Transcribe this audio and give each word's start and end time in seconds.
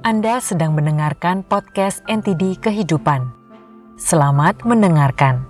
Anda 0.00 0.40
sedang 0.40 0.72
mendengarkan 0.72 1.44
podcast 1.44 2.00
NTD 2.08 2.56
Kehidupan. 2.56 3.20
Selamat 4.00 4.56
mendengarkan. 4.64 5.44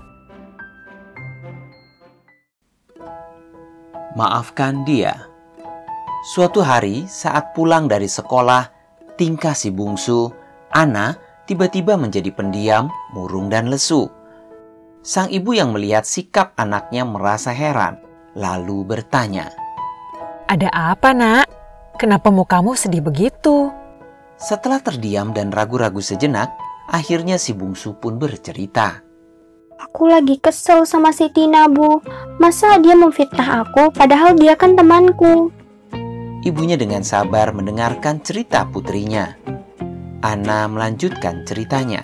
Maafkan 4.19 4.83
dia. 4.83 5.31
Suatu 6.35 6.67
hari 6.67 7.07
saat 7.07 7.55
pulang 7.55 7.87
dari 7.87 8.11
sekolah, 8.11 8.67
tingkah 9.15 9.55
si 9.55 9.71
bungsu, 9.71 10.35
Ana, 10.75 11.15
tiba-tiba 11.47 11.95
menjadi 11.95 12.35
pendiam, 12.35 12.91
murung 13.15 13.55
dan 13.55 13.71
lesu. 13.71 14.11
Sang 15.07 15.31
ibu 15.31 15.55
yang 15.55 15.71
melihat 15.79 16.03
sikap 16.03 16.59
anaknya 16.59 17.07
merasa 17.07 17.55
heran, 17.55 18.03
lalu 18.35 18.83
bertanya, 18.83 19.47
Ada 20.51 20.75
apa, 20.75 21.15
Nak? 21.15 21.47
Kenapa 22.03 22.35
mukamu 22.35 22.75
sedih 22.75 23.07
begitu? 23.07 23.80
Setelah 24.41 24.81
terdiam 24.81 25.37
dan 25.37 25.53
ragu-ragu 25.53 26.01
sejenak, 26.01 26.49
akhirnya 26.89 27.37
si 27.37 27.53
bungsu 27.53 27.93
pun 28.01 28.17
bercerita. 28.17 29.05
Aku 29.77 30.09
lagi 30.09 30.41
kesel 30.41 30.89
sama 30.89 31.13
si 31.13 31.29
Tina, 31.29 31.69
Bu. 31.69 32.01
Masa 32.41 32.81
dia 32.81 32.97
memfitnah 32.97 33.69
aku 33.69 33.93
padahal 33.93 34.33
dia 34.41 34.57
kan 34.57 34.73
temanku? 34.73 35.53
Ibunya 36.41 36.81
dengan 36.81 37.05
sabar 37.05 37.53
mendengarkan 37.53 38.25
cerita 38.25 38.65
putrinya. 38.65 39.37
Ana 40.25 40.65
melanjutkan 40.73 41.45
ceritanya. 41.45 42.01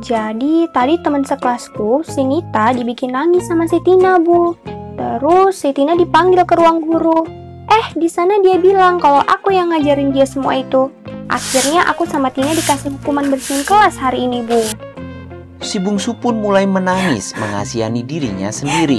Jadi 0.00 0.72
tadi 0.72 0.96
teman 1.04 1.20
sekelasku, 1.20 2.00
si 2.00 2.24
Nita 2.24 2.72
dibikin 2.72 3.12
nangis 3.12 3.44
sama 3.44 3.68
si 3.68 3.76
Tina, 3.84 4.16
Bu. 4.16 4.56
Terus 4.96 5.60
si 5.60 5.68
Tina 5.76 5.92
dipanggil 6.00 6.48
ke 6.48 6.54
ruang 6.56 6.80
guru. 6.80 7.28
Eh, 7.68 7.86
di 7.92 8.08
sana 8.08 8.40
dia 8.40 8.56
bilang 8.56 8.96
kalau 8.96 9.20
aku 9.20 9.52
yang 9.52 9.68
ngajarin 9.68 10.16
dia 10.16 10.24
semua 10.24 10.56
itu. 10.56 10.88
Akhirnya 11.30 11.86
aku 11.86 12.08
sama 12.08 12.32
Tina 12.32 12.56
dikasih 12.56 12.94
hukuman 12.98 13.28
bersihin 13.30 13.62
kelas 13.62 13.98
hari 13.98 14.26
ini, 14.26 14.42
Bu. 14.42 14.62
Si 15.62 15.78
bungsu 15.78 16.18
pun 16.18 16.42
mulai 16.42 16.66
menangis 16.66 17.30
mengasihani 17.38 18.02
dirinya 18.02 18.50
sendiri. 18.50 18.98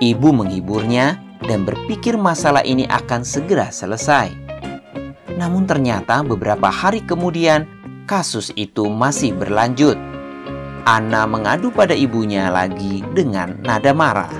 Ibu 0.00 0.32
menghiburnya 0.32 1.20
dan 1.44 1.68
berpikir 1.68 2.16
masalah 2.16 2.64
ini 2.64 2.88
akan 2.88 3.20
segera 3.20 3.68
selesai. 3.68 4.32
Namun 5.36 5.68
ternyata 5.68 6.24
beberapa 6.24 6.72
hari 6.72 7.04
kemudian 7.04 7.68
kasus 8.08 8.48
itu 8.56 8.88
masih 8.88 9.36
berlanjut. 9.36 10.00
Ana 10.88 11.28
mengadu 11.28 11.68
pada 11.68 11.92
ibunya 11.92 12.48
lagi 12.48 13.04
dengan 13.12 13.60
nada 13.60 13.92
marah. 13.92 14.32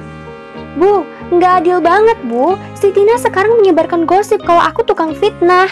Bu, 0.80 1.04
nggak 1.36 1.64
adil 1.64 1.78
banget, 1.84 2.16
Bu. 2.24 2.56
Si 2.78 2.88
Tina 2.96 3.20
sekarang 3.20 3.60
menyebarkan 3.60 4.08
gosip 4.08 4.40
kalau 4.48 4.64
aku 4.64 4.80
tukang 4.88 5.12
fitnah. 5.12 5.68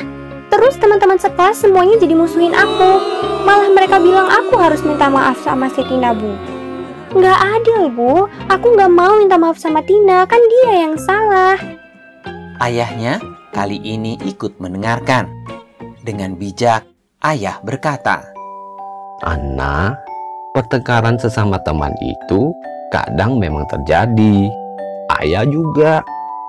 Terus 0.48 0.80
teman-teman 0.80 1.20
sekelas 1.20 1.60
semuanya 1.60 2.00
jadi 2.00 2.16
musuhin 2.16 2.56
aku. 2.56 2.92
Malah 3.44 3.68
mereka 3.72 4.00
bilang 4.00 4.28
aku 4.28 4.56
harus 4.56 4.80
minta 4.80 5.12
maaf 5.12 5.36
sama 5.44 5.68
si 5.68 5.84
Tina, 5.84 6.16
Bu. 6.16 6.32
Nggak 7.12 7.38
adil, 7.60 7.92
Bu. 7.92 8.28
Aku 8.48 8.72
nggak 8.72 8.92
mau 8.92 9.16
minta 9.20 9.36
maaf 9.36 9.60
sama 9.60 9.84
Tina, 9.84 10.24
kan 10.24 10.40
dia 10.40 10.88
yang 10.88 10.96
salah. 10.96 11.56
Ayahnya 12.64 13.20
kali 13.52 13.76
ini 13.80 14.16
ikut 14.24 14.56
mendengarkan. 14.60 15.28
Dengan 16.04 16.40
bijak, 16.40 16.88
ayah 17.28 17.60
berkata, 17.60 18.24
Ana, 19.20 19.92
pertengkaran 20.56 21.20
sesama 21.20 21.60
teman 21.60 21.92
itu 22.00 22.48
kadang 22.88 23.36
memang 23.36 23.68
terjadi. 23.68 24.48
Ayah 25.20 25.44
juga 25.44 26.00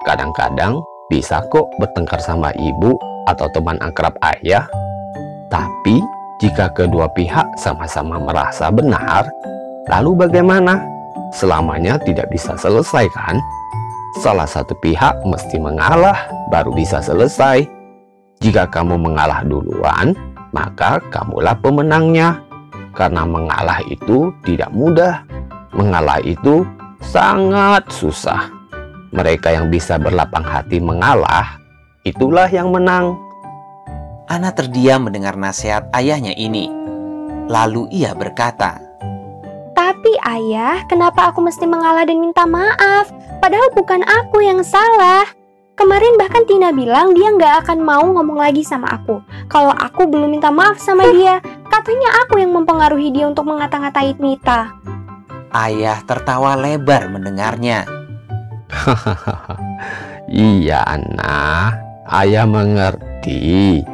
kadang-kadang 0.07 0.79
bisa 1.11 1.43
kok 1.51 1.67
bertengkar 1.81 2.21
sama 2.23 2.55
ibu 2.55 2.95
atau 3.33 3.47
teman 3.53 3.77
akrab 3.81 4.17
ayah. 4.25 4.65
Tapi 5.49 6.01
jika 6.39 6.71
kedua 6.71 7.09
pihak 7.11 7.45
sama-sama 7.59 8.15
merasa 8.17 8.71
benar, 8.71 9.27
lalu 9.91 10.25
bagaimana? 10.25 10.79
Selamanya 11.29 12.01
tidak 12.01 12.25
bisa 12.33 12.57
selesai 12.57 13.05
kan? 13.13 13.37
Salah 14.17 14.49
satu 14.49 14.73
pihak 14.81 15.21
mesti 15.21 15.61
mengalah 15.61 16.17
baru 16.49 16.73
bisa 16.73 16.97
selesai. 16.97 17.61
Jika 18.41 18.65
kamu 18.71 18.97
mengalah 18.97 19.45
duluan, 19.45 20.17
maka 20.49 20.97
kamulah 21.13 21.53
pemenangnya. 21.59 22.41
Karena 22.97 23.27
mengalah 23.27 23.83
itu 23.85 24.33
tidak 24.41 24.73
mudah. 24.73 25.21
Mengalah 25.75 26.17
itu 26.25 26.65
sangat 27.05 27.85
susah. 27.93 28.49
Mereka 29.13 29.53
yang 29.53 29.69
bisa 29.69 30.01
berlapang 30.01 30.41
hati 30.41 30.81
mengalah 30.81 31.58
itulah 32.09 32.49
yang 32.49 32.73
menang. 32.73 33.17
Ana 34.29 34.53
terdiam 34.53 35.05
mendengar 35.09 35.33
nasihat 35.37 35.89
ayahnya 35.93 36.33
ini. 36.37 36.69
Lalu 37.49 37.89
ia 37.89 38.13
berkata, 38.13 38.77
Tapi 39.73 40.13
ayah, 40.21 40.85
kenapa 40.85 41.33
aku 41.33 41.41
mesti 41.41 41.65
mengalah 41.65 42.05
dan 42.05 42.21
minta 42.21 42.45
maaf? 42.45 43.09
Padahal 43.41 43.73
bukan 43.73 44.05
aku 44.05 44.45
yang 44.45 44.61
salah. 44.61 45.25
Kemarin 45.73 46.19
bahkan 46.19 46.43
Tina 46.43 46.75
bilang 46.75 47.15
dia 47.15 47.31
nggak 47.31 47.65
akan 47.65 47.79
mau 47.81 48.03
ngomong 48.03 48.37
lagi 48.37 48.61
sama 48.61 48.99
aku. 48.99 49.23
Kalau 49.47 49.71
aku 49.71 50.05
belum 50.05 50.29
minta 50.29 50.51
maaf 50.51 50.77
sama 50.77 51.07
dia, 51.09 51.39
katanya 51.71 52.27
aku 52.27 52.37
yang 52.37 52.51
mempengaruhi 52.51 53.09
dia 53.15 53.25
untuk 53.25 53.47
mengata-ngatai 53.47 54.13
Nita. 54.19 54.75
Ayah 55.49 56.03
tertawa 56.05 56.53
lebar 56.59 57.09
mendengarnya. 57.09 57.87
iya, 60.29 60.85
Ana. 60.85 61.88
Ayah 62.09 62.49
mengerti. 62.49 63.85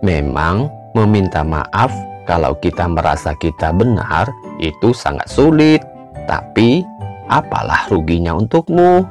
Memang 0.00 0.72
meminta 0.96 1.44
maaf 1.44 1.92
kalau 2.24 2.56
kita 2.56 2.88
merasa 2.88 3.36
kita 3.36 3.76
benar 3.76 4.32
itu 4.56 4.96
sangat 4.96 5.28
sulit. 5.28 5.84
Tapi 6.24 6.80
apalah 7.28 7.84
ruginya 7.92 8.32
untukmu? 8.32 9.04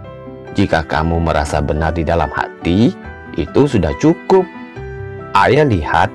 Jika 0.57 0.81
kamu 0.89 1.21
merasa 1.21 1.61
benar 1.61 1.93
di 1.93 2.01
dalam 2.01 2.33
hati, 2.33 2.89
itu 3.37 3.61
sudah 3.69 3.93
cukup. 4.01 4.43
Ayah 5.37 5.63
lihat 5.63 6.09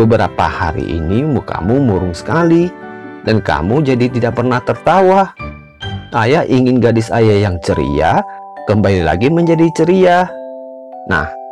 beberapa 0.00 0.48
hari 0.48 0.96
ini 0.96 1.28
mukamu 1.28 1.76
murung 1.76 2.16
sekali 2.16 2.72
dan 3.28 3.44
kamu 3.44 3.84
jadi 3.84 4.08
tidak 4.08 4.40
pernah 4.40 4.64
tertawa. 4.64 5.36
Ayah 6.16 6.48
ingin 6.48 6.80
gadis 6.80 7.12
ayah 7.12 7.52
yang 7.52 7.60
ceria 7.60 8.24
kembali 8.64 9.04
lagi 9.04 9.28
menjadi 9.28 9.68
ceria. 9.76 10.18
Nah, 11.06 11.45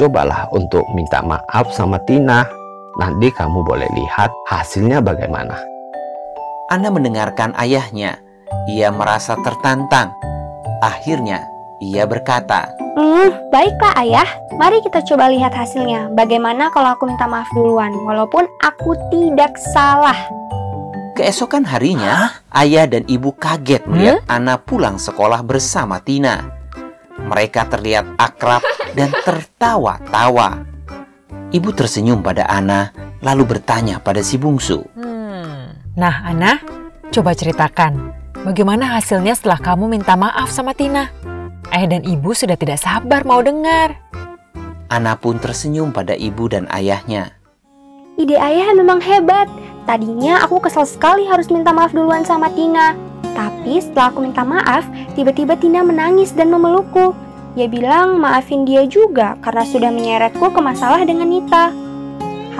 cobalah 0.00 0.48
untuk 0.56 0.88
minta 0.96 1.20
maaf 1.20 1.68
sama 1.76 2.00
Tina. 2.08 2.48
Nanti 2.96 3.28
kamu 3.28 3.60
boleh 3.60 3.86
lihat 3.92 4.32
hasilnya 4.48 5.04
bagaimana. 5.04 5.60
Ana 6.72 6.88
mendengarkan 6.88 7.52
ayahnya. 7.60 8.16
Ia 8.72 8.88
merasa 8.88 9.36
tertantang. 9.44 10.16
Akhirnya, 10.80 11.44
ia 11.84 12.08
berkata, 12.08 12.72
Hmm, 12.96 13.30
baiklah 13.52 13.94
ayah. 14.00 14.28
Mari 14.58 14.82
kita 14.82 15.04
coba 15.06 15.30
lihat 15.30 15.54
hasilnya. 15.54 16.10
Bagaimana 16.16 16.72
kalau 16.74 16.96
aku 16.96 17.06
minta 17.06 17.28
maaf 17.28 17.46
duluan, 17.54 17.94
walaupun 18.02 18.48
aku 18.64 18.96
tidak 19.12 19.54
salah. 19.70 20.16
Keesokan 21.14 21.68
harinya, 21.68 22.42
ayah 22.50 22.88
dan 22.88 23.04
ibu 23.06 23.30
kaget 23.36 23.84
melihat 23.86 24.24
Ana 24.26 24.58
pulang 24.58 24.96
sekolah 24.98 25.44
bersama 25.46 26.02
Tina. 26.02 26.59
Mereka 27.30 27.70
terlihat 27.70 28.18
akrab 28.18 28.58
dan 28.98 29.14
tertawa-tawa. 29.22 30.66
Ibu 31.54 31.70
tersenyum 31.70 32.26
pada 32.26 32.50
Ana, 32.50 32.90
lalu 33.22 33.54
bertanya 33.56 34.02
pada 34.02 34.18
si 34.18 34.34
bungsu. 34.34 34.82
Hmm. 34.98 35.78
Nah, 35.94 36.26
Ana, 36.26 36.58
coba 37.14 37.30
ceritakan. 37.34 38.18
Bagaimana 38.42 38.98
hasilnya 38.98 39.38
setelah 39.38 39.62
kamu 39.62 39.86
minta 39.94 40.18
maaf 40.18 40.50
sama 40.50 40.74
Tina? 40.74 41.06
Ayah 41.70 41.98
dan 41.98 42.02
ibu 42.02 42.34
sudah 42.34 42.58
tidak 42.58 42.82
sabar 42.82 43.22
mau 43.22 43.38
dengar. 43.44 43.94
Ana 44.90 45.14
pun 45.14 45.38
tersenyum 45.38 45.94
pada 45.94 46.18
ibu 46.18 46.50
dan 46.50 46.66
ayahnya. 46.74 47.38
Ide 48.18 48.34
ayah 48.34 48.74
memang 48.74 48.98
hebat. 48.98 49.46
Tadinya 49.86 50.42
aku 50.42 50.58
kesal 50.58 50.82
sekali 50.82 51.30
harus 51.30 51.46
minta 51.46 51.70
maaf 51.70 51.94
duluan 51.94 52.26
sama 52.26 52.50
Tina. 52.50 53.09
Tapi 53.40 53.80
setelah 53.80 54.12
aku 54.12 54.20
minta 54.20 54.44
maaf, 54.44 54.84
tiba-tiba 55.16 55.56
Tina 55.56 55.80
menangis 55.80 56.36
dan 56.36 56.52
memelukku. 56.52 57.16
Dia 57.56 57.72
bilang 57.72 58.20
maafin 58.20 58.68
dia 58.68 58.84
juga 58.84 59.40
karena 59.40 59.64
sudah 59.64 59.88
menyeretku 59.88 60.44
ke 60.52 60.60
masalah 60.60 61.00
dengan 61.08 61.24
Nita. 61.24 61.72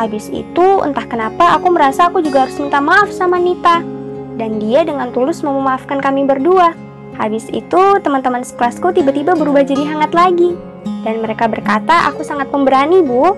Habis 0.00 0.32
itu, 0.32 0.66
entah 0.80 1.04
kenapa 1.04 1.60
aku 1.60 1.68
merasa 1.68 2.08
aku 2.08 2.24
juga 2.24 2.48
harus 2.48 2.56
minta 2.56 2.80
maaf 2.80 3.12
sama 3.12 3.36
Nita. 3.36 3.84
Dan 4.40 4.56
dia 4.56 4.80
dengan 4.88 5.12
tulus 5.12 5.44
mau 5.44 5.52
memaafkan 5.52 6.00
kami 6.00 6.24
berdua. 6.24 6.72
Habis 7.20 7.52
itu, 7.52 8.00
teman-teman 8.00 8.40
sekelasku 8.40 8.96
tiba-tiba 8.96 9.36
berubah 9.36 9.60
jadi 9.60 9.84
hangat 9.84 10.16
lagi. 10.16 10.56
Dan 11.04 11.20
mereka 11.20 11.44
berkata 11.44 12.08
aku 12.08 12.24
sangat 12.24 12.48
pemberani, 12.48 13.04
Bu. 13.04 13.36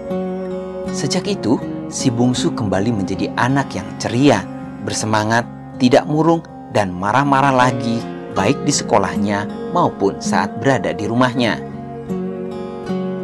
Sejak 0.95 1.27
itu, 1.27 1.59
si 1.91 2.07
bungsu 2.07 2.55
kembali 2.55 2.95
menjadi 2.95 3.35
anak 3.35 3.75
yang 3.75 3.89
ceria, 3.99 4.47
bersemangat, 4.87 5.43
tidak 5.83 6.07
murung, 6.07 6.47
dan 6.73 6.91
marah-marah 6.97 7.53
lagi, 7.53 8.01
baik 8.33 8.65
di 8.65 8.73
sekolahnya 8.73 9.45
maupun 9.77 10.19
saat 10.19 10.57
berada 10.59 10.97
di 10.97 11.05
rumahnya. 11.05 11.61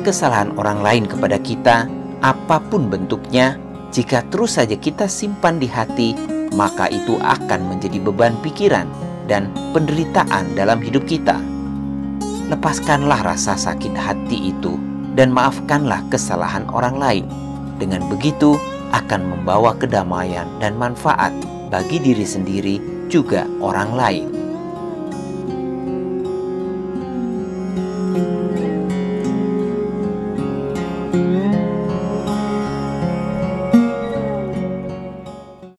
Kesalahan 0.04 0.54
orang 0.56 0.84
lain 0.84 1.04
kepada 1.08 1.40
kita 1.40 1.88
apa 2.20 2.60
pun 2.68 2.92
bentuknya, 2.92 3.56
jika 3.88 4.24
terus 4.28 4.60
saja 4.60 4.76
kita 4.76 5.08
simpan 5.08 5.56
di 5.56 5.68
hati, 5.68 6.12
maka 6.52 6.88
itu 6.92 7.16
akan 7.20 7.72
menjadi 7.72 7.98
beban 8.00 8.36
pikiran 8.44 8.88
dan 9.28 9.52
penderitaan 9.72 10.56
dalam 10.56 10.80
hidup 10.80 11.04
kita. 11.04 11.36
Lepaskanlah 12.48 13.20
rasa 13.24 13.56
sakit 13.56 13.92
hati 13.92 14.52
itu 14.56 14.80
dan 15.12 15.28
maafkanlah 15.28 16.00
kesalahan 16.08 16.64
orang 16.72 16.96
lain. 16.96 17.24
Dengan 17.76 18.00
begitu, 18.08 18.56
akan 18.88 19.36
membawa 19.36 19.76
kedamaian 19.76 20.48
dan 20.56 20.72
manfaat 20.80 21.30
bagi 21.68 22.00
diri 22.00 22.24
sendiri 22.24 22.97
juga 23.08 23.48
orang 23.58 23.90
lain. 23.96 24.47